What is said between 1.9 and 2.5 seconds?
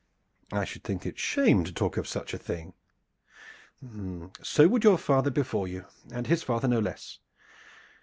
of such a